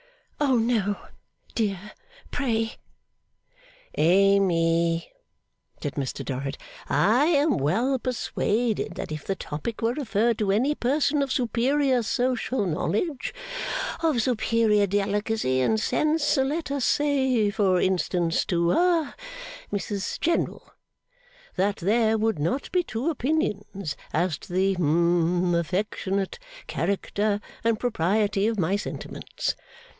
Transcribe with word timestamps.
'Oh 0.43 0.57
no, 0.57 0.95
dear! 1.53 1.91
Pray!' 2.31 2.73
'Amy,' 3.95 5.11
said 5.81 5.93
Mr 5.93 6.25
Dorrit, 6.25 6.57
'I 6.89 7.25
am 7.27 7.57
well 7.57 7.99
persuaded 7.99 8.95
that 8.95 9.11
if 9.11 9.23
the 9.23 9.35
topic 9.35 9.83
were 9.83 9.93
referred 9.93 10.39
to 10.39 10.51
any 10.51 10.73
person 10.73 11.21
of 11.21 11.31
superior 11.31 12.01
social 12.01 12.65
knowledge, 12.65 13.31
of 14.01 14.23
superior 14.23 14.87
delicacy 14.87 15.61
and 15.61 15.79
sense 15.79 16.35
let 16.35 16.71
us 16.71 16.83
say, 16.85 17.51
for 17.51 17.79
instance, 17.79 18.43
to 18.45 18.71
ha 18.71 19.13
Mrs 19.71 20.19
General 20.19 20.71
that 21.55 21.75
there 21.75 22.17
would 22.17 22.39
not 22.39 22.71
be 22.71 22.81
two 22.81 23.11
opinions 23.11 23.95
as 24.11 24.39
to 24.39 24.51
the 24.53 24.73
hum 24.73 25.53
affectionate 25.53 26.39
character 26.65 27.39
and 27.63 27.79
propriety 27.79 28.47
of 28.47 28.57
my 28.59 28.75
sentiments. 28.75 29.55